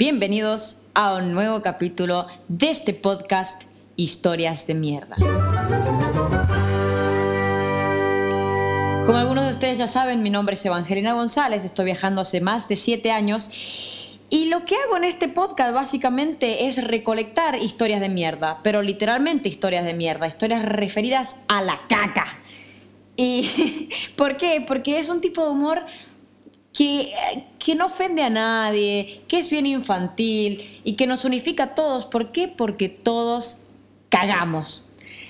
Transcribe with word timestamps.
Bienvenidos 0.00 0.80
a 0.94 1.12
un 1.12 1.34
nuevo 1.34 1.60
capítulo 1.60 2.26
de 2.48 2.70
este 2.70 2.94
podcast 2.94 3.64
Historias 3.96 4.66
de 4.66 4.74
Mierda. 4.74 5.16
Como 9.04 9.18
algunos 9.18 9.44
de 9.44 9.50
ustedes 9.50 9.76
ya 9.76 9.88
saben, 9.88 10.22
mi 10.22 10.30
nombre 10.30 10.54
es 10.54 10.64
Evangelina 10.64 11.12
González, 11.12 11.66
estoy 11.66 11.84
viajando 11.84 12.22
hace 12.22 12.40
más 12.40 12.66
de 12.66 12.76
siete 12.76 13.10
años 13.10 14.16
y 14.30 14.48
lo 14.48 14.64
que 14.64 14.74
hago 14.76 14.96
en 14.96 15.04
este 15.04 15.28
podcast 15.28 15.74
básicamente 15.74 16.66
es 16.66 16.82
recolectar 16.82 17.56
historias 17.56 18.00
de 18.00 18.08
mierda, 18.08 18.60
pero 18.62 18.80
literalmente 18.80 19.50
historias 19.50 19.84
de 19.84 19.92
mierda, 19.92 20.26
historias 20.26 20.64
referidas 20.64 21.42
a 21.48 21.60
la 21.60 21.78
caca. 21.90 22.24
¿Y 23.16 23.90
por 24.16 24.38
qué? 24.38 24.64
Porque 24.66 24.98
es 24.98 25.10
un 25.10 25.20
tipo 25.20 25.44
de 25.44 25.50
humor 25.50 25.82
que, 26.72 27.12
que, 27.58 27.74
no 27.74 27.86
ofende 27.86 28.22
a 28.22 28.30
nadie, 28.30 29.22
que 29.28 29.38
es 29.38 29.50
bien 29.50 29.66
infantil 29.66 30.80
y 30.84 30.94
que 30.94 31.06
nos 31.06 31.24
unifica 31.24 31.64
a 31.64 31.74
todos. 31.74 32.06
¿Por 32.06 32.32
qué? 32.32 32.48
Porque 32.48 32.88
todos 32.88 33.62
cagamos. 34.08 34.86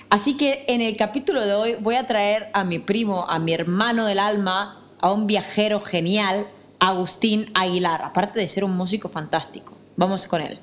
Así 0.09 0.35
que 0.35 0.65
en 0.67 0.81
el 0.81 0.97
capítulo 0.97 1.45
de 1.45 1.53
hoy 1.53 1.75
voy 1.79 1.95
a 1.95 2.05
traer 2.05 2.49
a 2.53 2.63
mi 2.63 2.79
primo, 2.79 3.25
a 3.29 3.39
mi 3.39 3.53
hermano 3.53 4.05
del 4.05 4.19
alma, 4.19 4.83
a 4.99 5.11
un 5.11 5.25
viajero 5.25 5.79
genial, 5.79 6.47
Agustín 6.79 7.49
Aguilar, 7.53 8.01
aparte 8.03 8.39
de 8.39 8.47
ser 8.47 8.63
un 8.63 8.75
músico 8.75 9.07
fantástico. 9.07 9.77
Vamos 9.95 10.27
con 10.27 10.41
él. 10.41 10.59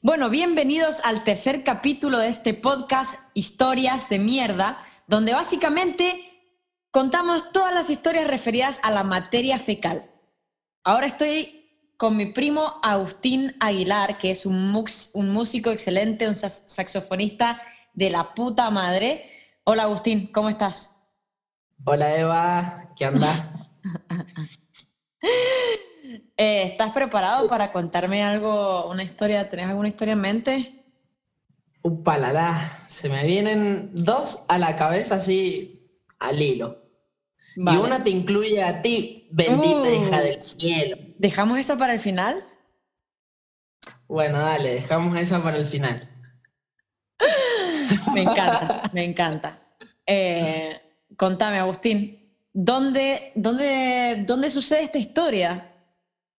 Bueno, 0.00 0.28
bienvenidos 0.28 1.00
al 1.04 1.24
tercer 1.24 1.64
capítulo 1.64 2.18
de 2.18 2.28
este 2.28 2.54
podcast 2.54 3.18
Historias 3.34 4.08
de 4.08 4.18
Mierda, 4.18 4.78
donde 5.06 5.34
básicamente 5.34 6.37
contamos 6.90 7.52
todas 7.52 7.74
las 7.74 7.90
historias 7.90 8.26
referidas 8.26 8.80
a 8.82 8.90
la 8.90 9.02
materia 9.02 9.58
fecal. 9.58 10.10
Ahora 10.84 11.06
estoy 11.06 11.58
con 11.96 12.16
mi 12.16 12.26
primo 12.26 12.78
Agustín 12.82 13.56
Aguilar, 13.60 14.18
que 14.18 14.30
es 14.30 14.46
un, 14.46 14.74
un 15.14 15.28
músico 15.30 15.70
excelente, 15.70 16.28
un 16.28 16.34
saxofonista 16.34 17.60
de 17.92 18.10
la 18.10 18.34
puta 18.34 18.70
madre. 18.70 19.24
Hola 19.64 19.84
Agustín, 19.84 20.30
¿cómo 20.32 20.48
estás? 20.48 20.96
Hola 21.84 22.16
Eva, 22.16 22.92
¿qué 22.96 23.06
onda? 23.06 23.68
Eh, 26.40 26.62
¿Estás 26.62 26.92
preparado 26.92 27.48
para 27.48 27.72
contarme 27.72 28.22
algo, 28.22 28.88
una 28.88 29.02
historia? 29.02 29.50
¿Tenés 29.50 29.66
alguna 29.66 29.88
historia 29.88 30.12
en 30.12 30.20
mente? 30.20 30.84
Upalala, 31.82 32.60
se 32.86 33.08
me 33.08 33.26
vienen 33.26 33.90
dos 33.92 34.44
a 34.46 34.56
la 34.56 34.76
cabeza 34.76 35.16
así 35.16 35.77
al 36.18 36.40
hilo. 36.40 36.84
Y 37.56 37.76
una 37.76 38.04
te 38.04 38.10
incluye 38.10 38.62
a 38.62 38.82
ti, 38.82 39.28
bendita 39.32 39.82
uh. 39.82 40.06
hija 40.06 40.20
del 40.22 40.40
cielo. 40.40 40.96
¿Dejamos 41.18 41.58
eso 41.58 41.76
para 41.76 41.92
el 41.92 42.00
final? 42.00 42.44
Bueno, 44.06 44.38
dale, 44.38 44.74
dejamos 44.74 45.16
eso 45.20 45.42
para 45.42 45.56
el 45.58 45.66
final. 45.66 46.08
me 48.14 48.22
encanta, 48.22 48.82
me 48.92 49.04
encanta. 49.04 49.58
Eh, 50.06 50.80
contame, 51.16 51.58
Agustín, 51.58 52.32
¿dónde, 52.52 53.32
dónde, 53.34 54.24
¿dónde 54.26 54.50
sucede 54.50 54.84
esta 54.84 54.98
historia? 54.98 55.74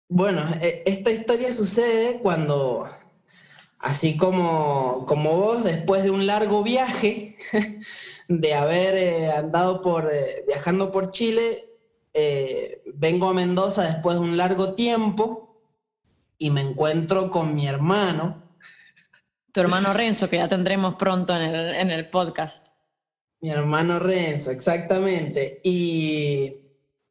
Bueno, 0.08 0.42
e, 0.62 0.82
esta 0.86 1.10
historia 1.10 1.52
sucede 1.52 2.20
cuando, 2.20 2.88
así 3.80 4.16
como, 4.16 5.04
como 5.06 5.36
vos, 5.36 5.64
después 5.64 6.04
de 6.04 6.10
un 6.10 6.26
largo 6.26 6.62
viaje, 6.62 7.36
de 8.28 8.54
haber 8.54 8.94
eh, 8.94 9.32
andado 9.32 9.80
por, 9.80 10.10
eh, 10.12 10.44
viajando 10.46 10.92
por 10.92 11.10
Chile, 11.10 11.64
eh, 12.12 12.82
vengo 12.94 13.30
a 13.30 13.34
Mendoza 13.34 13.84
después 13.84 14.16
de 14.16 14.20
un 14.20 14.36
largo 14.36 14.74
tiempo 14.74 15.62
y 16.36 16.50
me 16.50 16.60
encuentro 16.60 17.30
con 17.30 17.54
mi 17.54 17.66
hermano. 17.66 18.42
Tu 19.52 19.60
hermano 19.60 19.94
Renzo, 19.94 20.28
que 20.28 20.36
ya 20.36 20.48
tendremos 20.48 20.96
pronto 20.96 21.34
en 21.34 21.42
el, 21.42 21.74
en 21.74 21.90
el 21.90 22.10
podcast. 22.10 22.68
Mi 23.40 23.50
hermano 23.50 23.98
Renzo, 23.98 24.50
exactamente. 24.50 25.60
Y 25.64 26.56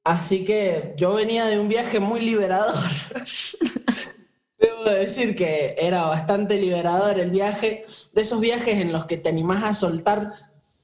así 0.04 0.46
que 0.46 0.94
yo 0.98 1.14
venía 1.14 1.46
de 1.46 1.60
un 1.60 1.68
viaje 1.68 2.00
muy 2.00 2.22
liberador. 2.22 2.76
Debo 4.60 4.84
decir 4.84 5.36
que 5.36 5.76
era 5.80 6.04
bastante 6.04 6.60
liberador 6.60 7.20
el 7.20 7.32
viaje, 7.32 7.86
de 8.14 8.22
esos 8.22 8.40
viajes 8.40 8.80
en 8.80 8.92
los 8.92 9.06
que 9.06 9.18
te 9.18 9.30
animás 9.30 9.64
a 9.64 9.74
soltar 9.74 10.32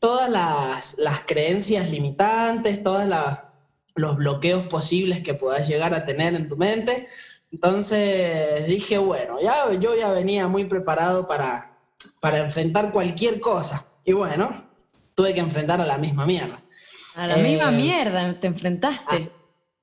todas 0.04 0.30
las, 0.98 1.22
creencias 1.22 1.90
limitantes, 1.90 2.84
todos 2.84 3.06
los 3.96 4.18
bloqueos 4.18 4.66
posibles 4.66 5.24
que 5.24 5.34
puedas 5.34 5.66
llegar 5.66 5.94
a 5.94 6.06
tener 6.06 6.36
en 6.36 6.50
tu 6.50 6.58
mente. 6.58 7.08
Entonces 7.54 8.68
dije, 8.68 8.98
bueno, 8.98 9.38
ya 9.42 9.72
yo 9.80 9.96
ya 9.96 10.12
venía 10.12 10.50
muy 10.50 10.66
preparado 10.66 11.26
para, 11.26 11.80
para 12.20 12.40
enfrentar 12.40 12.92
cualquier 12.92 13.40
cosa. 13.40 13.86
Y 14.04 14.12
bueno, 14.12 14.70
tuve 15.16 15.34
que 15.34 15.40
enfrentar 15.40 15.80
a 15.80 15.86
la 15.86 15.98
misma 15.98 16.26
mierda. 16.26 16.62
A 17.16 17.26
la 17.26 17.38
misma 17.38 17.70
eh, 17.70 17.78
mierda, 17.78 18.40
te 18.42 18.48
enfrentaste. 18.48 19.32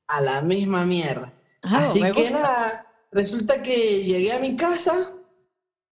A, 0.06 0.20
la 0.20 0.42
misma 0.42 0.84
mierda. 0.84 1.32
Ah, 1.62 1.84
Así 1.84 2.02
que 2.12 2.30
nada, 2.30 2.86
resulta 3.10 3.62
que 3.62 4.04
llegué 4.04 4.34
a 4.34 4.38
mi 4.38 4.54
casa, 4.54 5.12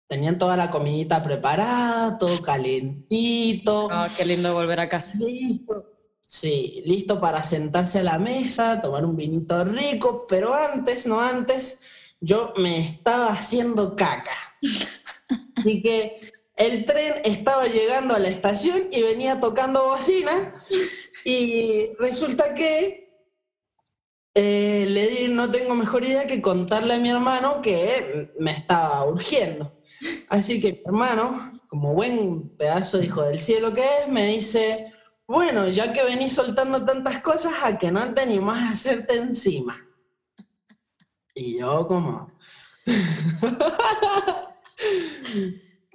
Tenían 0.07 0.37
toda 0.37 0.55
la 0.55 0.69
comidita 0.69 1.23
preparada, 1.23 2.17
todo 2.17 2.41
calentito. 2.41 3.87
Ah, 3.91 4.07
qué 4.15 4.25
lindo 4.25 4.53
volver 4.53 4.79
a 4.79 4.89
casa. 4.89 5.17
Listo. 5.17 5.91
Sí, 6.21 6.81
listo 6.85 7.19
para 7.19 7.43
sentarse 7.43 7.99
a 7.99 8.03
la 8.03 8.19
mesa, 8.19 8.81
tomar 8.81 9.05
un 9.05 9.15
vinito 9.15 9.63
rico, 9.63 10.25
pero 10.27 10.53
antes, 10.53 11.05
no 11.05 11.21
antes, 11.21 11.79
yo 12.19 12.53
me 12.57 12.79
estaba 12.79 13.27
haciendo 13.27 13.95
caca. 13.95 14.35
Así 15.55 15.81
que 15.81 16.33
el 16.55 16.85
tren 16.85 17.13
estaba 17.23 17.67
llegando 17.67 18.15
a 18.15 18.19
la 18.19 18.27
estación 18.27 18.89
y 18.91 19.01
venía 19.01 19.39
tocando 19.39 19.85
bocina 19.85 20.63
y 21.23 21.93
resulta 21.99 22.53
que 22.53 23.04
eh, 24.37 24.85
le 24.89 25.07
di, 25.07 25.27
no 25.29 25.49
tengo 25.49 25.75
mejor 25.75 26.03
idea 26.03 26.27
que 26.27 26.41
contarle 26.41 26.95
a 26.95 26.99
mi 26.99 27.09
hermano 27.09 27.61
que 27.61 28.33
me 28.37 28.51
estaba 28.51 29.05
urgiendo. 29.05 29.73
Así 30.27 30.59
que 30.59 30.73
mi 30.73 30.81
hermano, 30.85 31.53
como 31.69 31.93
buen 31.93 32.49
pedazo 32.57 32.97
de 32.97 33.05
hijo 33.05 33.23
del 33.23 33.39
cielo 33.39 33.73
que 33.73 33.81
es, 33.81 34.09
me 34.09 34.27
dice, 34.27 34.91
bueno, 35.25 35.69
ya 35.69 35.93
que 35.93 36.03
venís 36.03 36.33
soltando 36.33 36.85
tantas 36.85 37.21
cosas, 37.21 37.53
a 37.63 37.77
que 37.77 37.91
no 37.91 38.13
te 38.13 38.23
animás 38.23 38.61
a 38.61 38.71
hacerte 38.71 39.15
encima. 39.15 39.81
Y 41.33 41.59
yo 41.59 41.87
como... 41.87 42.29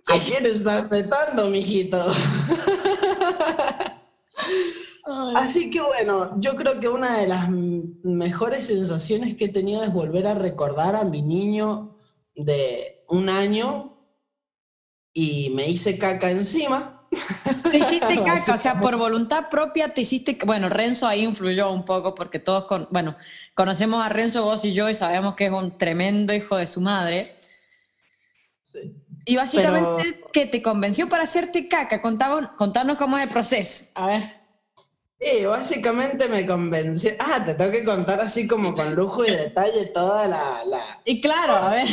¿A 0.06 0.18
quién 0.18 0.46
estás 0.46 0.86
mijito? 1.50 2.12
Así 5.36 5.70
que 5.70 5.80
bueno, 5.80 6.38
yo 6.38 6.56
creo 6.56 6.80
que 6.80 6.88
una 6.88 7.18
de 7.18 7.26
las 7.26 7.48
mejores 7.50 8.66
sensaciones 8.66 9.34
que 9.34 9.46
he 9.46 9.52
tenido 9.52 9.82
es 9.82 9.92
volver 9.92 10.26
a 10.26 10.34
recordar 10.34 10.96
a 10.96 11.04
mi 11.04 11.22
niño 11.22 11.96
de 12.34 13.04
un 13.08 13.28
año 13.28 13.96
y 15.12 15.50
me 15.54 15.66
hice 15.66 15.98
caca 15.98 16.30
encima. 16.30 17.06
Te 17.70 17.78
hiciste 17.78 18.16
caca, 18.24 18.54
o 18.54 18.58
sea, 18.58 18.80
por 18.80 18.96
voluntad 18.96 19.48
propia 19.50 19.92
te 19.92 20.02
hiciste. 20.02 20.38
Bueno, 20.44 20.68
Renzo 20.68 21.06
ahí 21.06 21.22
influyó 21.22 21.70
un 21.72 21.84
poco 21.84 22.14
porque 22.14 22.38
todos, 22.38 22.66
con, 22.66 22.88
bueno, 22.90 23.16
conocemos 23.54 24.04
a 24.04 24.08
Renzo, 24.08 24.44
vos 24.44 24.64
y 24.64 24.72
yo, 24.72 24.88
y 24.88 24.94
sabemos 24.94 25.34
que 25.34 25.46
es 25.46 25.52
un 25.52 25.76
tremendo 25.76 26.32
hijo 26.32 26.56
de 26.56 26.66
su 26.66 26.80
madre. 26.80 27.34
Y 29.26 29.36
básicamente, 29.36 30.20
¿qué 30.32 30.46
te 30.46 30.62
convenció 30.62 31.08
para 31.08 31.24
hacerte 31.24 31.68
caca? 31.68 32.00
contanos 32.00 32.96
cómo 32.96 33.18
es 33.18 33.24
el 33.24 33.28
proceso. 33.28 33.84
A 33.94 34.06
ver. 34.06 34.39
Sí, 35.20 35.44
básicamente 35.44 36.28
me 36.28 36.46
convenció. 36.46 37.10
Ah, 37.18 37.44
te 37.44 37.52
tengo 37.52 37.70
que 37.70 37.84
contar 37.84 38.20
así 38.20 38.48
como 38.48 38.74
con 38.74 38.94
lujo 38.94 39.22
y 39.22 39.30
detalle 39.30 39.86
toda 39.92 40.26
la. 40.26 40.40
Y 41.04 41.20
claro, 41.20 41.56
a 41.56 41.70
ver. 41.72 41.88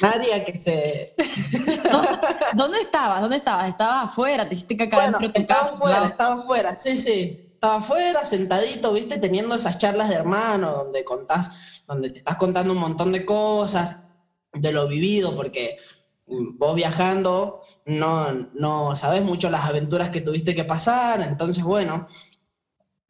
Área 0.00 0.44
que 0.44 0.56
se. 0.56 1.14
¿Dónde 2.54 2.78
estabas? 2.82 3.20
¿Dónde 3.20 3.38
estabas? 3.38 3.68
¿Estabas 3.70 4.10
afuera? 4.10 4.48
¿Te 4.48 4.54
hiciste 4.54 4.76
caca 4.76 4.96
bueno, 4.96 5.18
dentro 5.18 5.32
de 5.32 5.40
estaba 5.40 5.68
afuera, 5.68 6.06
estaba 6.06 6.34
afuera, 6.34 6.76
sí, 6.78 6.96
sí. 6.96 7.50
Estaba 7.54 7.76
afuera, 7.76 8.24
sentadito, 8.24 8.92
viste, 8.92 9.18
teniendo 9.18 9.56
esas 9.56 9.78
charlas 9.78 10.08
de 10.08 10.14
hermano 10.14 10.72
donde 10.72 11.04
contás, 11.04 11.82
donde 11.88 12.10
te 12.10 12.18
estás 12.18 12.36
contando 12.36 12.72
un 12.72 12.78
montón 12.78 13.10
de 13.10 13.26
cosas, 13.26 13.96
de 14.52 14.72
lo 14.72 14.86
vivido, 14.86 15.34
porque 15.34 15.76
vos 16.30 16.74
viajando 16.74 17.60
no, 17.86 18.32
no 18.54 18.96
sabes 18.96 19.22
mucho 19.22 19.50
las 19.50 19.64
aventuras 19.64 20.10
que 20.10 20.20
tuviste 20.20 20.54
que 20.54 20.64
pasar, 20.64 21.20
entonces 21.20 21.64
bueno, 21.64 22.06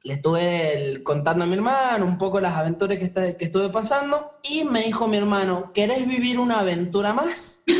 le 0.03 0.15
estuve 0.15 1.03
contando 1.05 1.45
a 1.45 1.47
mi 1.47 1.55
hermano 1.55 2.07
un 2.07 2.19
poco 2.19 2.41
las 2.41 2.55
aventuras 2.55 2.99
que, 2.99 3.13
que 3.13 3.45
estuve 3.45 3.69
pasando 3.69 4.33
y 4.43 4.65
me 4.65 4.83
dijo 4.83 5.07
mi 5.09 5.19
hermano, 5.19 5.73
¿querés 5.75 6.09
vivir 6.09 6.39
una 6.39 6.61
aventura 6.61 7.13
más? 7.13 7.63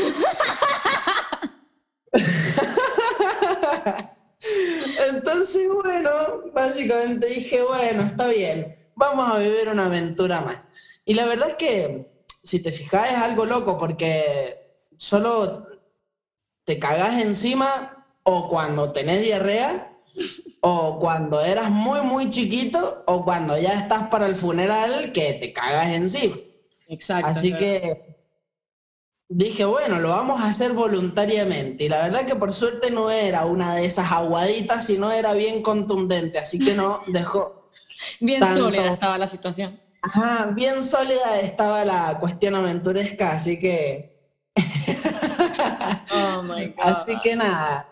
entonces 5.11 5.67
bueno, 5.83 6.09
básicamente 6.53 7.27
dije, 7.27 7.63
bueno, 7.63 8.03
está 8.03 8.27
bien, 8.27 8.77
vamos 8.95 9.33
a 9.33 9.39
vivir 9.39 9.69
una 9.69 9.87
aventura 9.87 10.41
más. 10.41 10.57
Y 11.05 11.15
la 11.15 11.25
verdad 11.25 11.49
es 11.49 11.55
que, 11.55 12.05
si 12.43 12.59
te 12.59 12.71
fijas, 12.71 13.11
es 13.11 13.17
algo 13.17 13.45
loco 13.45 13.77
porque 13.77 14.60
solo 15.01 15.65
te 16.63 16.77
cagás 16.77 17.23
encima 17.23 18.05
o 18.21 18.47
cuando 18.47 18.91
tenés 18.91 19.23
diarrea 19.23 19.97
o 20.59 20.99
cuando 20.99 21.41
eras 21.41 21.71
muy, 21.71 22.01
muy 22.01 22.29
chiquito 22.29 23.03
o 23.07 23.25
cuando 23.25 23.57
ya 23.57 23.73
estás 23.73 24.09
para 24.09 24.27
el 24.27 24.35
funeral 24.35 25.11
que 25.11 25.33
te 25.33 25.51
cagas 25.51 25.87
encima. 25.87 26.35
Exacto. 26.87 27.27
Así 27.27 27.51
que 27.51 27.97
dije, 29.27 29.65
bueno, 29.65 29.99
lo 29.99 30.09
vamos 30.09 30.39
a 30.39 30.49
hacer 30.49 30.73
voluntariamente. 30.73 31.85
Y 31.85 31.89
la 31.89 32.03
verdad 32.03 32.27
que 32.27 32.35
por 32.35 32.53
suerte 32.53 32.91
no 32.91 33.09
era 33.09 33.45
una 33.45 33.73
de 33.73 33.85
esas 33.85 34.11
aguaditas, 34.11 34.85
sino 34.85 35.11
era 35.11 35.33
bien 35.33 35.63
contundente. 35.63 36.37
Así 36.37 36.59
que 36.59 36.75
no 36.75 37.01
dejó. 37.07 37.71
bien 38.19 38.45
sólida 38.45 38.93
estaba 38.93 39.17
la 39.17 39.25
situación. 39.25 39.81
Ajá, 40.03 40.51
bien 40.55 40.83
sólida 40.83 41.39
estaba 41.41 41.85
la 41.85 42.19
cuestión 42.19 42.53
aventuresca, 42.53 43.31
así 43.31 43.59
que. 43.59 44.10
Oh 46.13 46.43
my 46.47 46.67
God. 46.67 46.95
Así 46.95 47.13
que 47.23 47.35
nada. 47.35 47.87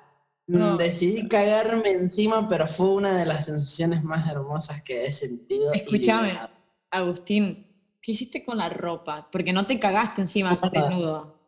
Mm, 0.47 0.77
decidí 0.77 1.27
cagarme 1.27 1.91
encima, 1.91 2.49
pero 2.49 2.65
fue 2.65 2.87
una 2.87 3.15
de 3.15 3.25
las 3.27 3.45
sensaciones 3.45 4.03
más 4.03 4.27
hermosas 4.27 4.81
que 4.81 5.05
he 5.05 5.11
sentido. 5.11 5.71
Escúchame, 5.73 6.39
Agustín, 6.89 7.67
¿qué 8.01 8.13
hiciste 8.13 8.43
con 8.43 8.57
la 8.57 8.67
ropa? 8.67 9.29
Porque 9.31 9.53
no 9.53 9.67
te 9.67 9.79
cagaste 9.79 10.21
encima 10.21 10.59
no, 10.59 10.69
desnudo. 10.71 11.39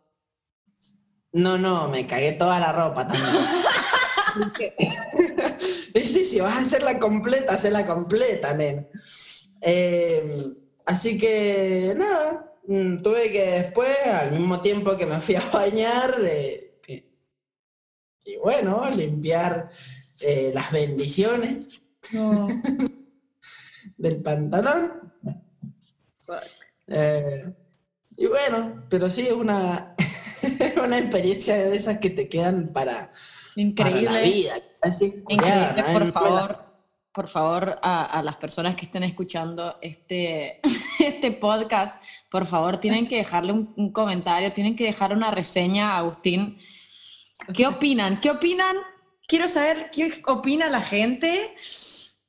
No, 1.33 1.57
no, 1.57 1.88
me 1.88 2.06
cagué 2.06 2.33
toda 2.33 2.59
la 2.59 2.71
ropa 2.71 3.07
también. 3.07 3.33
sí, 5.95 6.25
sí, 6.25 6.39
vas 6.39 6.57
a 6.57 6.62
hacerla 6.62 7.00
completa, 7.00 7.53
hacerla 7.53 7.88
completa, 7.88 8.53
nena. 8.53 8.85
Eh, 9.62 10.53
así 10.85 11.18
que 11.18 11.95
que 11.97 12.50
mm, 12.68 12.98
tuve 12.98 13.31
que 13.31 13.46
después, 13.46 13.96
al 14.06 14.31
mismo 14.31 14.62
tiempo 14.62 14.98
que 14.98 15.06
me 15.06 15.19
fui 15.19 15.36
a 15.36 15.46
bañar, 15.54 16.16
eh, 16.24 16.72
y 18.25 18.38
bueno, 18.38 18.90
limpiar 18.92 19.72
eh, 20.22 20.52
las 20.54 20.72
bendiciones 20.72 21.81
del 23.98 24.22
pantalón. 24.22 25.13
Eh, 26.88 27.54
y 28.18 28.28
bueno, 28.28 28.86
pero 28.90 29.10
sí 29.10 29.28
es 29.28 29.34
una, 29.34 29.96
una 30.84 31.00
experiencia 31.00 31.56
de 31.56 31.75
esas 31.75 31.98
que 32.00 32.12
te 32.12 32.30
quedan 32.30 32.72
para, 32.74 33.12
Increíble. 33.56 34.04
la 34.04 34.22
vida. 34.22 34.54
Increíble, 35.30 35.84
por 35.94 36.12
favor, 36.12 36.70
por 37.13 37.28
favor, 37.28 37.80
a, 37.81 38.22
las 38.24 38.38
personas 38.38 38.75
que 38.75 38.86
estén 38.86 39.04
escuchando 39.04 39.78
este, 39.81 40.62
este 41.00 41.31
podcast, 41.31 42.02
por 42.30 42.46
favor, 42.46 42.78
tienen 42.78 43.08
que 43.08 43.18
dejarle 43.18 43.54
un, 43.54 43.74
un 43.75 43.92
comentario, 43.92 44.54
tienen 44.54 44.75
que 44.75 44.86
dejar 44.86 45.13
una 45.13 45.31
reseña 45.31 45.92
a 45.92 45.98
Agustín 45.98 46.58
¿Qué 47.54 47.68
opinan? 47.68 48.19
¿Qué 48.19 48.30
opinan? 48.30 48.78
Quiero 49.28 49.48
saber 49.48 49.92
qué 49.92 50.22
opina 50.28 50.69
la 50.69 50.81
gente 50.81 51.56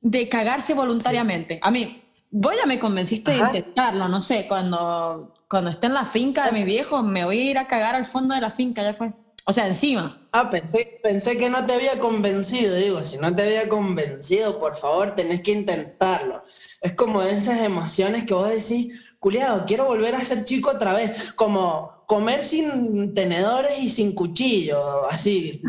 de 0.01 0.29
cagarse 0.29 0.73
voluntariamente. 0.73 1.59
A 1.61 1.71
mí, 1.71 2.03
vos 2.31 2.55
ya 2.55 2.65
me 2.65 2.79
convenciste 2.79 3.31
de 3.31 3.37
intentarlo, 3.37 4.07
no 4.07 4.21
sé, 4.21 4.47
cuando, 4.47 5.33
cuando 5.49 5.69
esté 5.69 5.87
en 5.87 5.93
la 5.93 6.05
finca 6.05 6.45
de 6.45 6.51
mi 6.53 6.63
viejo, 6.63 7.03
me 7.03 7.25
voy 7.25 7.39
a 7.39 7.51
ir 7.51 7.57
a 7.57 7.67
cagar 7.67 7.95
al 7.95 8.05
fondo 8.05 8.33
de 8.33 8.41
la 8.41 8.49
finca, 8.49 8.83
ya 8.83 8.93
fue. 8.93 9.13
O 9.45 9.51
sea, 9.51 9.67
encima. 9.67 10.25
Ah, 10.31 10.49
pensé, 10.49 10.99
pensé 11.03 11.37
que 11.37 11.49
no 11.49 11.65
te 11.65 11.73
había 11.73 11.99
convencido, 11.99 12.75
digo, 12.75 13.03
si 13.03 13.17
no 13.17 13.35
te 13.35 13.43
había 13.43 13.67
convencido, 13.67 14.57
por 14.59 14.77
favor, 14.77 15.15
tenés 15.15 15.41
que 15.41 15.51
intentarlo. 15.51 16.43
Es 16.81 16.93
como 16.93 17.21
de 17.21 17.31
esas 17.31 17.61
emociones 17.61 18.23
que 18.23 18.33
vos 18.33 18.49
decís, 18.49 19.03
culiado, 19.19 19.65
quiero 19.65 19.85
volver 19.85 20.15
a 20.15 20.23
ser 20.23 20.45
chico 20.45 20.71
otra 20.71 20.93
vez, 20.93 21.33
como 21.33 22.03
comer 22.07 22.41
sin 22.41 23.13
tenedores 23.13 23.79
y 23.79 23.89
sin 23.89 24.15
cuchillo, 24.15 25.05
así. 25.09 25.61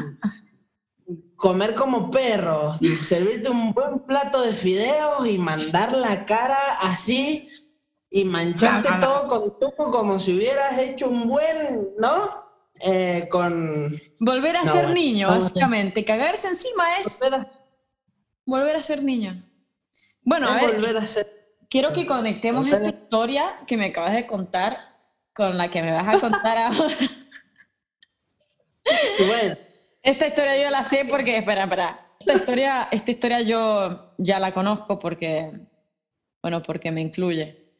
comer 1.36 1.74
como 1.74 2.10
perro, 2.10 2.74
servirte 3.02 3.50
un 3.50 3.72
buen 3.72 4.00
plato 4.06 4.40
de 4.40 4.52
fideos 4.52 5.26
y 5.28 5.36
mandar 5.36 5.92
la 5.92 6.24
cara 6.26 6.58
así 6.80 7.48
y 8.08 8.24
mancharte 8.24 8.88
todo 9.00 9.26
con 9.26 9.58
tuco 9.58 9.90
como 9.90 10.20
si 10.20 10.36
hubieras 10.36 10.78
hecho 10.78 11.08
un 11.08 11.28
buen, 11.28 11.94
¿no? 11.98 12.44
Eh, 12.80 13.28
con... 13.30 14.00
Volver 14.20 14.56
a 14.56 14.62
ser 14.62 14.90
niño, 14.90 15.28
básicamente. 15.28 16.04
Cagarse 16.04 16.48
encima 16.48 16.98
es... 16.98 17.18
Volver 18.46 18.76
a, 18.76 18.82
ser 18.82 19.02
niño. 19.02 19.42
Bueno, 20.22 20.48
a 20.48 20.54
ver, 20.56 20.76
quiero 21.70 21.92
que 21.92 22.06
conectemos 22.06 22.66
esta 22.66 22.88
historia 22.88 23.60
que 23.66 23.76
me 23.76 23.86
acabas 23.86 24.12
de 24.12 24.26
contar 24.26 24.78
con 25.32 25.56
la 25.56 25.70
que 25.70 25.82
me 25.82 25.92
vas 25.92 26.08
a 26.08 26.20
contar 26.20 26.58
ahora. 26.58 26.96
Bueno. 29.18 29.56
Esta 30.02 30.26
historia 30.26 30.62
yo 30.62 30.70
la 30.70 30.84
sé 30.84 31.06
porque, 31.08 31.38
espera, 31.38 31.64
espera. 31.64 32.06
Esta 32.20 32.34
historia, 32.34 32.88
esta 32.90 33.10
historia 33.10 33.40
yo 33.40 34.12
ya 34.18 34.38
la 34.38 34.52
conozco 34.52 34.98
porque, 34.98 35.50
bueno, 36.42 36.60
porque 36.60 36.90
me 36.90 37.00
incluye. 37.00 37.72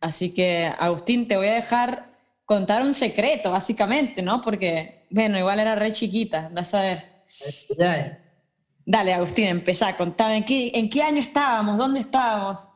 Así 0.00 0.32
que, 0.32 0.72
Agustín, 0.78 1.26
te 1.26 1.36
voy 1.36 1.48
a 1.48 1.54
dejar 1.54 2.15
contar 2.46 2.82
un 2.82 2.94
secreto, 2.94 3.50
básicamente, 3.50 4.22
¿no? 4.22 4.40
Porque, 4.40 5.06
bueno, 5.10 5.36
igual 5.36 5.60
era 5.60 5.74
re 5.74 5.92
chiquita, 5.92 6.48
vas 6.52 6.72
a 6.72 6.80
ver. 6.80 7.04
Ya 7.76 8.22
Dale, 8.86 9.12
Agustín, 9.12 9.46
empezá, 9.46 9.96
contame, 9.96 10.38
¿en 10.38 10.44
qué, 10.44 10.70
¿en 10.72 10.88
qué 10.88 11.02
año 11.02 11.20
estábamos? 11.20 11.76
¿Dónde 11.76 12.00
estábamos? 12.00 12.68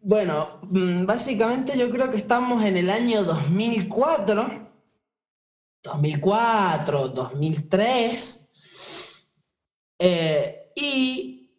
Bueno, 0.00 0.60
mm, 0.64 1.06
básicamente 1.06 1.78
yo 1.78 1.90
creo 1.90 2.10
que 2.10 2.18
estamos 2.18 2.62
en 2.62 2.76
el 2.76 2.90
año 2.90 3.24
2004, 3.24 4.68
2004, 5.82 7.08
2003, 7.08 8.44
y... 10.74 11.50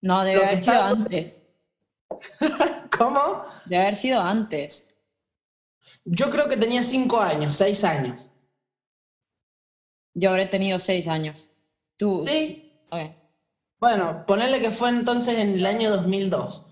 No, 0.00 0.24
debe 0.24 0.42
haber 0.42 0.64
sido 0.64 0.82
antes. 0.82 1.36
¿Cómo? 2.96 3.44
Debe 3.66 3.82
haber 3.82 3.96
sido 3.96 4.18
antes. 4.18 4.89
Yo 6.04 6.30
creo 6.30 6.48
que 6.48 6.56
tenía 6.56 6.82
cinco 6.82 7.20
años, 7.20 7.56
seis 7.56 7.84
años. 7.84 8.26
Yo 10.14 10.30
habré 10.30 10.46
tenido 10.46 10.78
seis 10.78 11.06
años. 11.06 11.46
¿Tú? 11.96 12.22
Sí. 12.22 12.66
Bueno, 13.78 14.24
ponerle 14.26 14.60
que 14.60 14.70
fue 14.70 14.90
entonces 14.90 15.38
en 15.38 15.54
el 15.54 15.64
año 15.64 15.90
2002. 15.90 16.66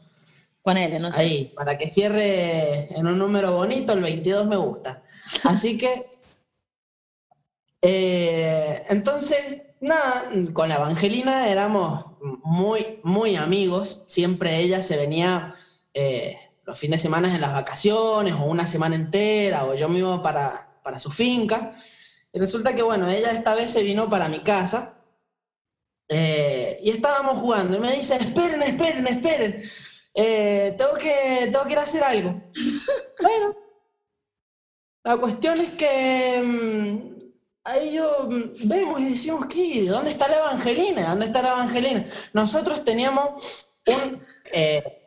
Ahí, 1.18 1.52
para 1.56 1.78
que 1.78 1.88
cierre 1.88 2.92
en 2.94 3.06
un 3.06 3.18
número 3.18 3.52
bonito, 3.52 3.94
el 3.94 4.02
22 4.02 4.46
me 4.46 4.56
gusta. 4.56 5.02
Así 5.44 5.78
que, 5.78 6.06
eh, 7.80 8.84
entonces, 8.90 9.62
nada, 9.80 10.30
con 10.52 10.68
la 10.68 10.76
Evangelina 10.76 11.48
éramos 11.48 12.04
muy, 12.20 13.00
muy 13.02 13.36
amigos. 13.36 14.04
Siempre 14.08 14.60
ella 14.60 14.82
se 14.82 14.98
venía 14.98 15.54
eh, 15.94 16.36
los 16.68 16.78
fines 16.78 17.00
de 17.00 17.08
semana 17.08 17.34
en 17.34 17.40
las 17.40 17.54
vacaciones, 17.54 18.34
o 18.34 18.44
una 18.44 18.66
semana 18.66 18.94
entera, 18.94 19.64
o 19.64 19.74
yo 19.74 19.88
me 19.88 20.00
iba 20.00 20.20
para, 20.20 20.78
para 20.82 20.98
su 20.98 21.10
finca. 21.10 21.72
Y 22.30 22.38
resulta 22.38 22.74
que, 22.76 22.82
bueno, 22.82 23.08
ella 23.08 23.30
esta 23.30 23.54
vez 23.54 23.70
se 23.72 23.82
vino 23.82 24.10
para 24.10 24.28
mi 24.28 24.42
casa. 24.42 24.94
Eh, 26.10 26.78
y 26.82 26.90
estábamos 26.90 27.38
jugando 27.38 27.78
y 27.78 27.80
me 27.80 27.90
dice, 27.90 28.16
esperen, 28.16 28.62
esperen, 28.62 29.06
esperen 29.06 29.62
eh, 30.12 30.74
tengo, 30.76 30.94
que, 30.94 31.48
tengo 31.50 31.64
que 31.64 31.72
ir 31.72 31.78
a 31.78 31.82
hacer 31.82 32.04
algo. 32.04 32.38
bueno, 33.22 33.56
la 35.04 35.16
cuestión 35.16 35.56
es 35.56 35.70
que 35.70 36.42
mm, 36.44 37.32
ahí 37.64 37.94
yo 37.94 38.28
mm, 38.28 38.68
vemos 38.68 39.00
y 39.00 39.10
decimos, 39.10 39.46
¿qué? 39.46 39.86
¿Dónde 39.86 40.10
está 40.10 40.28
la 40.28 40.36
Evangelina? 40.36 41.08
¿Dónde 41.08 41.26
está 41.26 41.40
la 41.40 41.48
Evangelina? 41.48 42.10
Nosotros 42.34 42.84
teníamos 42.84 43.70
un 43.86 44.22
eh, 44.52 44.97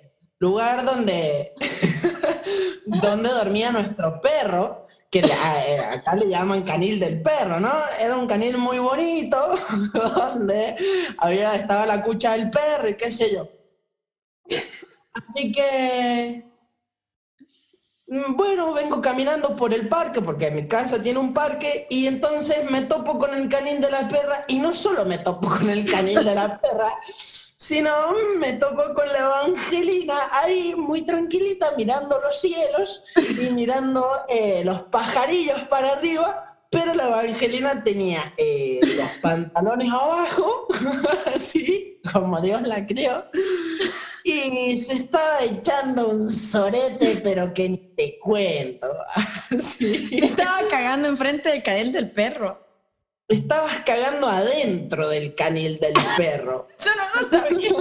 lugar 0.41 0.83
donde, 0.83 1.53
donde 2.85 3.29
dormía 3.29 3.71
nuestro 3.71 4.19
perro, 4.19 4.87
que 5.11 5.19
eh, 5.19 5.79
acá 5.79 6.15
le 6.15 6.27
llaman 6.27 6.63
canil 6.63 6.99
del 6.99 7.21
perro, 7.21 7.59
¿no? 7.59 7.71
Era 7.99 8.17
un 8.17 8.27
canil 8.27 8.57
muy 8.57 8.79
bonito, 8.79 9.37
donde 9.93 10.75
había, 11.19 11.53
estaba 11.53 11.85
la 11.85 12.01
cucha 12.01 12.31
del 12.31 12.49
perro 12.49 12.89
y 12.89 12.95
qué 12.95 13.11
sé 13.11 13.31
yo. 13.31 13.47
Así 15.13 15.51
que, 15.51 16.43
mm, 18.07 18.35
bueno, 18.35 18.73
vengo 18.73 18.99
caminando 18.99 19.55
por 19.55 19.75
el 19.75 19.87
parque, 19.89 20.21
porque 20.21 20.49
mi 20.49 20.67
casa 20.67 21.03
tiene 21.03 21.19
un 21.19 21.35
parque, 21.35 21.85
y 21.87 22.07
entonces 22.07 22.67
me 22.71 22.81
topo 22.81 23.19
con 23.19 23.31
el 23.35 23.47
canil 23.47 23.79
de 23.79 23.91
la 23.91 24.07
perra, 24.07 24.45
y 24.47 24.57
no 24.57 24.73
solo 24.73 25.05
me 25.05 25.19
topo 25.19 25.49
con 25.49 25.69
el 25.69 25.85
canil 25.85 26.25
de 26.25 26.33
la 26.33 26.59
perra, 26.59 26.97
sino 27.61 27.91
me 28.39 28.53
topo 28.53 28.81
con 28.95 29.07
la 29.09 29.19
Evangelina 29.19 30.15
ahí 30.31 30.73
muy 30.75 31.03
tranquilita, 31.03 31.67
mirando 31.77 32.19
los 32.19 32.41
cielos 32.41 33.03
y 33.39 33.51
mirando 33.51 34.09
eh, 34.29 34.63
los 34.65 34.81
pajarillos 34.83 35.65
para 35.69 35.91
arriba, 35.91 36.57
pero 36.71 36.95
la 36.95 37.07
Evangelina 37.09 37.83
tenía 37.83 38.19
eh, 38.37 38.79
los 38.81 39.09
pantalones 39.21 39.91
abajo, 39.93 40.67
así 41.35 41.99
como 42.11 42.41
Dios 42.41 42.63
la 42.63 42.83
crió, 42.87 43.23
Y 44.23 44.75
se 44.79 44.93
estaba 44.93 45.43
echando 45.43 46.09
un 46.09 46.31
sorete, 46.31 47.21
pero 47.23 47.53
que 47.53 47.69
ni 47.69 47.77
te 47.95 48.17
cuento. 48.23 48.87
Estaba 49.51 50.59
cagando 50.71 51.09
enfrente 51.09 51.49
del 51.49 51.61
canil 51.61 51.91
del 51.91 52.11
perro. 52.11 52.70
Estabas 53.31 53.79
cagando 53.85 54.27
adentro 54.27 55.07
del 55.07 55.33
canil 55.35 55.79
del 55.79 55.93
perro. 56.17 56.67
Eso 56.77 56.89
no 56.97 57.21
lo 57.21 57.27
sabía. 57.27 57.71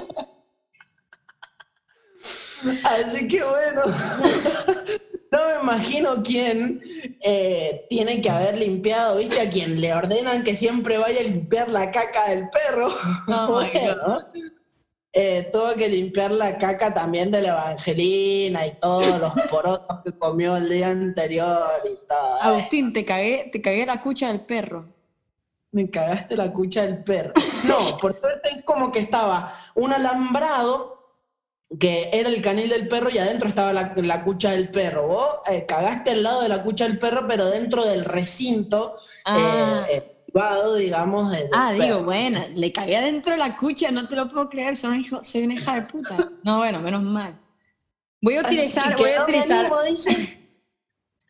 Así 2.85 3.27
que 3.27 3.43
bueno, 3.43 3.83
no 5.33 5.39
me 5.47 5.63
imagino 5.63 6.23
quién 6.23 6.81
eh, 7.23 7.85
tiene 7.91 8.21
que 8.21 8.31
haber 8.31 8.59
limpiado, 8.59 9.17
¿viste? 9.17 9.41
A 9.41 9.51
quien 9.51 9.81
le 9.81 9.93
ordenan 9.93 10.45
que 10.45 10.55
siempre 10.55 10.99
vaya 10.99 11.19
a 11.21 11.25
limpiar 11.25 11.69
la 11.69 11.91
caca 11.91 12.29
del 12.29 12.49
perro. 12.51 12.95
Oh 13.27 13.61
eh, 15.13 15.49
tuvo 15.53 15.75
que 15.75 15.89
limpiar 15.89 16.31
la 16.31 16.59
caca 16.59 16.95
también 16.95 17.33
de 17.33 17.43
la 17.43 17.49
Evangelina 17.49 18.67
y 18.67 18.79
todos 18.79 19.19
los 19.19 19.33
porotos 19.51 20.03
que 20.05 20.13
comió 20.17 20.57
el 20.57 20.69
día 20.69 20.91
anterior 20.91 21.83
y 21.85 22.07
todo. 22.07 22.43
Agustín, 22.43 22.93
te 22.93 23.05
cagué, 23.05 23.49
te 23.51 23.61
cagué 23.61 23.85
la 23.85 24.01
cucha 24.01 24.29
del 24.29 24.43
perro. 24.43 25.00
Me 25.73 25.89
cagaste 25.89 26.37
la 26.37 26.53
cucha 26.53 26.83
del 26.83 27.05
perro. 27.05 27.33
No, 27.65 27.97
por 27.99 28.19
suerte 28.19 28.49
es 28.57 28.65
como 28.65 28.91
que 28.91 28.99
estaba 28.99 29.55
un 29.75 29.93
alambrado 29.93 30.99
que 31.79 32.11
era 32.13 32.29
el 32.29 32.43
canil 32.43 32.69
del 32.69 32.89
perro 32.89 33.11
y 33.11 33.19
adentro 33.19 33.49
estaba 33.49 33.73
la, 33.73 34.25
cucha 34.25 34.51
del 34.51 34.71
perro. 34.71 35.07
Vos 35.07 35.29
eh, 35.49 35.67
cagaste 35.67 36.11
al 36.11 36.25
lado 36.25 36.43
de 36.43 36.49
la 36.49 36.63
cucha 36.65 36.89
del 36.89 36.99
perro, 36.99 37.27
pero 37.29 37.47
dentro 37.47 37.85
del 37.85 38.05
recinto 38.05 38.97
Ah. 39.25 39.87
eh, 39.89 39.97
eh, 39.99 40.23
privado, 40.33 40.75
digamos. 40.75 41.31
de- 41.31 41.39
del 41.39 41.51
Ah, 41.53 41.73
digo, 41.73 42.03
bueno, 42.03 42.41
le 42.57 42.73
cagué 42.73 42.97
adentro 42.97 43.33
de 43.33 43.39
la 43.39 43.57
cucha, 43.57 43.93
no 43.93 44.09
te 44.09 44.17
lo 44.17 44.27
puedo 44.29 44.49
creer, 44.49 44.77
soy, 44.77 44.91
un 44.91 45.01
hijo, 45.01 45.23
soy 45.23 45.45
una 45.45 45.55
hija 45.55 45.75
de 45.77 45.83
puta. 45.83 46.31
No, 46.43 46.59
bueno, 46.59 46.81
menos 46.81 47.03
mal. 47.03 47.39
Voy 48.21 48.37
a 48.37 48.41
utilizar, 48.41 48.97
voy 48.97 49.13
a 49.13 49.23
utilizar. 49.23 49.71
dice. 49.89 50.40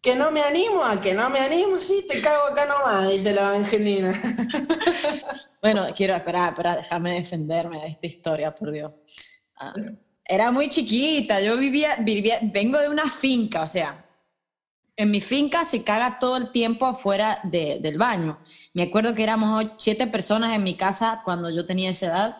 Que 0.02 0.16
no 0.16 0.30
me 0.30 0.40
animo, 0.42 0.82
a 0.82 0.98
que 1.00 1.12
no 1.12 1.28
me 1.28 1.40
animo, 1.40 1.76
sí, 1.78 2.06
te 2.08 2.22
cago 2.22 2.48
acá 2.52 2.64
nomás, 2.66 3.10
dice 3.10 3.32
la 3.34 3.54
Evangelina. 3.56 4.12
Bueno, 5.62 5.86
quiero 5.94 6.14
esperar, 6.16 6.50
esperar, 6.50 6.78
déjame 6.78 7.14
defenderme 7.16 7.80
de 7.82 7.88
esta 7.88 8.06
historia, 8.06 8.54
por 8.54 8.70
Dios. 8.72 8.92
Ah, 9.56 9.74
era 10.24 10.50
muy 10.50 10.70
chiquita, 10.70 11.38
yo 11.42 11.58
vivía, 11.58 11.96
vivía, 11.96 12.38
vengo 12.42 12.78
de 12.78 12.88
una 12.88 13.10
finca, 13.10 13.62
o 13.64 13.68
sea, 13.68 14.06
en 14.96 15.10
mi 15.10 15.20
finca 15.20 15.66
se 15.66 15.84
caga 15.84 16.18
todo 16.18 16.38
el 16.38 16.50
tiempo 16.50 16.86
afuera 16.86 17.40
de- 17.42 17.78
del 17.78 17.98
baño. 17.98 18.38
Me 18.72 18.84
acuerdo 18.84 19.14
que 19.14 19.22
éramos 19.22 19.66
siete 19.76 20.06
personas 20.06 20.54
en 20.56 20.62
mi 20.62 20.76
casa 20.78 21.20
cuando 21.26 21.50
yo 21.50 21.66
tenía 21.66 21.90
esa 21.90 22.06
edad. 22.06 22.36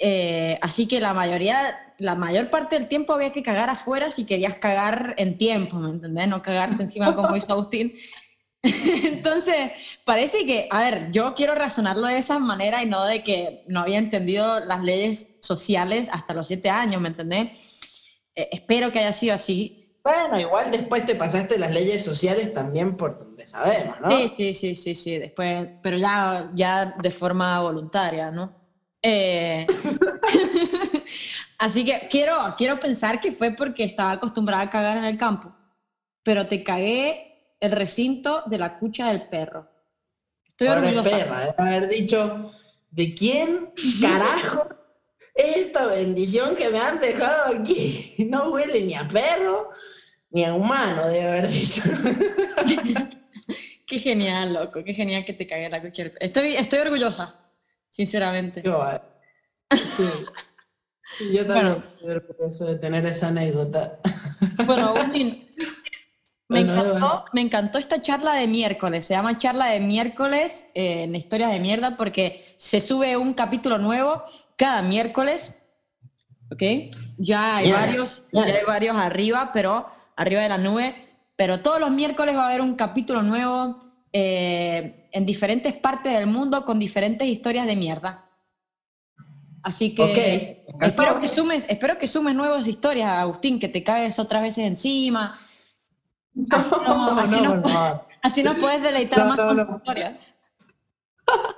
Eh, 0.00 0.58
así 0.60 0.88
que 0.88 1.00
la 1.00 1.14
mayoría, 1.14 1.87
la 1.98 2.14
mayor 2.14 2.50
parte 2.50 2.78
del 2.78 2.88
tiempo 2.88 3.12
había 3.12 3.32
que 3.32 3.42
cagar 3.42 3.70
afuera 3.70 4.08
si 4.10 4.24
querías 4.24 4.56
cagar 4.56 5.14
en 5.18 5.36
tiempo, 5.36 5.76
¿me 5.76 5.90
entendés? 5.90 6.28
No 6.28 6.42
cagarte 6.42 6.82
encima 6.82 7.14
como 7.14 7.36
hizo 7.36 7.52
Agustín. 7.52 7.94
Entonces, 8.62 10.00
parece 10.04 10.46
que, 10.46 10.68
a 10.70 10.80
ver, 10.80 11.10
yo 11.10 11.34
quiero 11.34 11.54
razonarlo 11.54 12.06
de 12.06 12.18
esa 12.18 12.38
manera 12.38 12.82
y 12.82 12.86
no 12.86 13.04
de 13.04 13.22
que 13.22 13.64
no 13.68 13.80
había 13.80 13.98
entendido 13.98 14.60
las 14.60 14.82
leyes 14.82 15.36
sociales 15.40 16.08
hasta 16.12 16.34
los 16.34 16.48
siete 16.48 16.70
años, 16.70 17.00
¿me 17.00 17.08
entendés? 17.08 18.20
Eh, 18.34 18.48
espero 18.52 18.92
que 18.92 19.00
haya 19.00 19.12
sido 19.12 19.34
así. 19.34 19.84
Bueno, 20.02 20.40
igual 20.40 20.70
después 20.70 21.04
te 21.04 21.14
pasaste 21.14 21.58
las 21.58 21.72
leyes 21.72 22.04
sociales 22.04 22.54
también 22.54 22.96
por 22.96 23.18
donde 23.18 23.46
sabemos, 23.46 24.00
¿no? 24.00 24.10
Sí, 24.10 24.32
sí, 24.36 24.54
sí, 24.54 24.74
sí, 24.74 24.94
sí, 24.94 25.18
después, 25.18 25.68
pero 25.82 25.98
ya, 25.98 26.50
ya 26.54 26.94
de 27.02 27.10
forma 27.10 27.60
voluntaria, 27.60 28.30
¿no? 28.30 28.56
Eh, 29.02 29.66
así 31.58 31.84
que 31.84 32.08
quiero, 32.10 32.54
quiero 32.56 32.80
pensar 32.80 33.20
que 33.20 33.32
fue 33.32 33.52
porque 33.52 33.84
estaba 33.84 34.12
acostumbrada 34.12 34.62
a 34.62 34.70
cagar 34.70 34.96
en 34.96 35.04
el 35.04 35.18
campo, 35.18 35.54
pero 36.22 36.46
te 36.46 36.62
cagué 36.62 37.54
el 37.60 37.72
recinto 37.72 38.42
de 38.46 38.58
la 38.58 38.76
cucha 38.78 39.08
del 39.08 39.28
perro. 39.28 39.68
Estoy 40.48 40.68
Pobre 40.68 40.88
orgullosa. 40.96 41.16
perra, 41.16 41.40
de 41.40 41.54
haber 41.58 41.88
dicho, 41.88 42.52
¿de 42.90 43.14
quién 43.14 43.72
carajo 44.00 44.68
es 45.34 45.56
esta 45.56 45.86
bendición 45.86 46.56
que 46.56 46.68
me 46.68 46.78
han 46.78 47.00
dejado 47.00 47.54
aquí? 47.60 48.14
No 48.28 48.50
huele 48.52 48.82
ni 48.82 48.94
a 48.94 49.06
perro 49.06 49.70
ni 50.30 50.44
a 50.44 50.54
humano, 50.54 51.06
de 51.08 51.22
haber 51.22 51.48
dicho. 51.48 51.82
Qué 53.86 53.98
genial, 53.98 54.52
loco, 54.52 54.84
qué 54.84 54.92
genial 54.92 55.24
que 55.24 55.32
te 55.32 55.46
cagué 55.46 55.70
la 55.70 55.80
cucha 55.80 56.02
del 56.02 56.12
perro. 56.12 56.26
Estoy, 56.26 56.56
estoy 56.56 56.80
orgullosa, 56.80 57.34
sinceramente. 57.88 58.60
Guay. 58.60 58.98
Sí. 59.74 60.02
Sí, 61.16 61.32
Yo 61.32 61.46
también 61.46 61.82
estoy 61.94 62.10
orgulloso 62.10 62.66
de 62.66 62.78
tener 62.78 63.06
esa 63.06 63.28
anécdota. 63.28 63.98
Bueno, 64.66 64.88
Agustín, 64.88 65.48
me, 66.48 66.64
Bueno, 66.64 66.82
encantó, 66.82 67.24
me 67.32 67.40
encantó 67.40 67.78
esta 67.78 68.02
charla 68.02 68.34
de 68.34 68.46
miércoles. 68.46 69.06
Se 69.06 69.14
llama 69.14 69.38
charla 69.38 69.66
de 69.66 69.80
miércoles 69.80 70.70
eh, 70.74 71.04
en 71.04 71.14
Historias 71.14 71.50
de 71.50 71.60
Mierda 71.60 71.96
porque 71.96 72.44
se 72.56 72.80
sube 72.80 73.16
un 73.16 73.34
capítulo 73.34 73.78
nuevo 73.78 74.22
cada 74.56 74.82
miércoles. 74.82 75.56
¿Ok? 76.50 76.62
Ya 77.18 77.56
hay, 77.56 77.72
varios, 77.72 78.26
ya 78.32 78.44
hay 78.44 78.64
varios 78.66 78.96
arriba, 78.96 79.50
pero 79.52 79.86
arriba 80.16 80.42
de 80.42 80.48
la 80.48 80.58
nube. 80.58 80.94
Pero 81.36 81.60
todos 81.60 81.78
los 81.80 81.90
miércoles 81.90 82.36
va 82.36 82.44
a 82.44 82.48
haber 82.48 82.60
un 82.60 82.74
capítulo 82.74 83.22
nuevo 83.22 83.78
eh, 84.12 85.08
en 85.12 85.26
diferentes 85.26 85.74
partes 85.74 86.12
del 86.12 86.26
mundo 86.26 86.64
con 86.64 86.78
diferentes 86.78 87.28
historias 87.28 87.66
de 87.66 87.76
mierda. 87.76 88.24
Así 89.62 89.94
que 89.94 90.02
Ok, 90.02 90.57
espero 90.80 91.20
que 91.20 91.28
sumes, 91.28 91.66
espero 91.68 91.98
que 91.98 92.06
sumes 92.06 92.34
nuevas 92.34 92.66
historias, 92.66 93.08
Agustín, 93.10 93.58
que 93.60 93.68
te 93.68 93.82
cagues 93.82 94.18
otras 94.18 94.42
veces 94.42 94.64
encima. 94.66 95.38
Así 96.50 96.70
no, 96.70 97.14
No, 97.14 97.20
así 97.20 97.30
no, 97.36 97.42
no- 97.56 97.62
por 97.62 97.70
favor. 97.70 98.08
Así 98.22 98.42
nos 98.42 98.58
puedes 98.58 98.82
deleitar 98.82 99.26
más 99.28 99.36
con 99.36 99.66
tus 99.66 99.76
historias. 99.76 100.34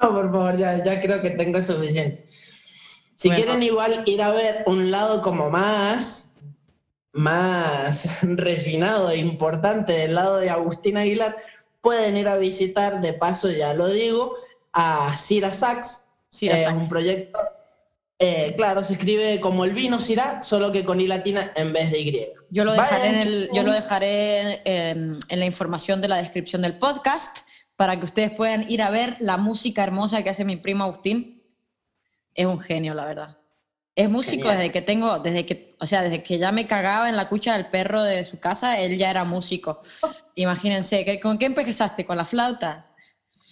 No, 0.00 0.10
por 0.14 0.30
favor, 0.30 0.56
ya, 0.56 0.84
ya 0.84 1.00
creo 1.00 1.20
que 1.20 1.30
tengo 1.30 1.60
suficiente. 1.60 2.24
Si 3.16 3.26
Bueno. 3.28 3.42
quieren 3.42 3.62
igual 3.64 4.04
ir 4.06 4.22
a 4.22 4.30
ver 4.30 4.62
un 4.66 4.92
lado 4.92 5.22
como 5.22 5.50
más, 5.50 6.34
más 7.12 8.18
refinado 8.22 9.10
e 9.10 9.16
importante 9.16 9.92
del 9.92 10.14
lado 10.14 10.36
de 10.38 10.50
Agustín 10.50 10.98
Aguilar, 10.98 11.36
pueden 11.80 12.16
ir 12.16 12.28
a 12.28 12.36
visitar, 12.36 13.00
de 13.00 13.12
paso 13.12 13.50
ya 13.50 13.74
lo 13.74 13.88
digo, 13.88 14.36
a 14.72 15.16
Cira 15.16 15.50
Sax. 15.50 16.04
Cira 16.30 16.56
Eh, 16.56 16.62
Sax. 16.64 16.76
un 16.76 16.88
proyecto, 16.88 17.40
eh, 18.18 18.54
claro, 18.56 18.82
se 18.82 18.94
escribe 18.94 19.40
como 19.40 19.64
el 19.64 19.72
vino 19.72 20.00
Cira, 20.00 20.42
solo 20.42 20.72
que 20.72 20.84
con 20.84 21.00
I 21.00 21.06
latina 21.06 21.52
en 21.54 21.72
vez 21.72 21.90
de 21.92 22.00
Y. 22.00 22.28
Yo 22.50 22.64
lo 22.64 22.72
dejaré, 22.72 23.08
en, 23.08 23.14
el- 23.28 23.50
yo 23.54 23.62
lo 23.62 23.72
dejaré 23.72 24.62
em, 24.64 25.18
en 25.28 25.38
la 25.38 25.44
información 25.46 26.00
de 26.00 26.08
la 26.08 26.16
descripción 26.16 26.62
del 26.62 26.78
podcast 26.78 27.38
para 27.76 27.98
que 27.98 28.06
ustedes 28.06 28.32
puedan 28.32 28.68
ir 28.70 28.82
a 28.82 28.90
ver 28.90 29.16
la 29.20 29.36
música 29.36 29.84
hermosa 29.84 30.22
que 30.24 30.30
hace 30.30 30.44
mi 30.44 30.56
primo 30.56 30.84
Agustín. 30.84 31.44
Es 32.34 32.46
un 32.46 32.58
genio, 32.58 32.94
la 32.94 33.04
verdad. 33.04 33.38
Es 33.94 34.08
músico 34.08 34.42
Genial. 34.42 34.58
desde 34.58 34.72
que 34.72 34.82
tengo, 34.82 35.18
desde 35.18 35.44
que, 35.46 35.74
o 35.80 35.86
sea, 35.86 36.02
desde 36.02 36.22
que 36.22 36.38
ya 36.38 36.52
me 36.52 36.66
cagaba 36.68 37.08
en 37.08 37.16
la 37.16 37.28
cucha 37.28 37.54
del 37.56 37.66
perro 37.66 38.02
de 38.02 38.24
su 38.24 38.38
casa, 38.38 38.78
él 38.80 38.96
ya 38.96 39.10
era 39.10 39.24
músico. 39.24 39.80
Imagínense, 40.36 41.04
¿qué- 41.04 41.18
¿con 41.20 41.36
qué 41.38 41.46
empezaste? 41.46 42.04
¿Con 42.04 42.16
la 42.16 42.24
flauta? 42.24 42.86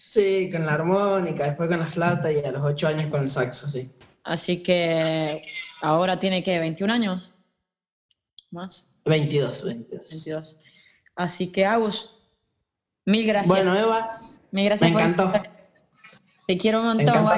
Sí, 0.06 0.49
con 0.50 0.64
la 0.64 0.75
armónica, 0.75 1.44
después 1.46 1.68
con 1.68 1.80
la 1.80 1.87
flauta 1.87 2.32
y 2.32 2.38
a 2.44 2.50
los 2.52 2.62
ocho 2.62 2.87
años 2.88 3.06
con 3.11 3.23
el 3.23 3.28
saxo, 3.30 3.68
sí. 3.68 3.90
Así 4.26 4.62
que 4.62 5.40
ahora 5.83 6.18
tiene 6.18 6.42
que 6.42 6.59
21 6.59 6.92
años. 6.92 7.33
Más, 8.50 8.88
22, 9.04 9.64
22. 9.64 10.11
22. 10.11 10.56
Así 11.14 11.47
que 11.52 11.64
Agus, 11.64 12.11
mil 13.04 13.26
gracias. 13.26 13.49
Bueno, 13.49 13.75
Eva, 13.76 14.04
mil 14.50 14.64
gracias 14.66 14.90
me 14.90 14.95
por- 14.99 15.02
encantó. 15.09 15.33
Te 16.47 16.59
quiero 16.59 16.80
un 16.80 16.87
montón. 16.87 17.28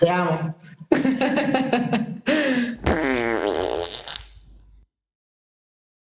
Te 0.00 0.08
amo. 0.10 0.56